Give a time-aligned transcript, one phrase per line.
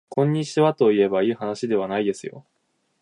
[0.09, 2.43] こんにちはといえばいいはなしではないですよ